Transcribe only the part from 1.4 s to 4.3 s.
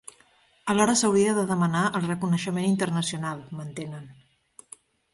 de demanar el reconeixement internacional, mantenen.